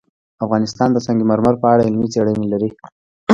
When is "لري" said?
2.53-2.69